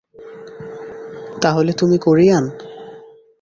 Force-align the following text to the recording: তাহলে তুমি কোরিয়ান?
তাহলে 1.41 1.71
তুমি 1.73 1.97
কোরিয়ান? 1.97 2.43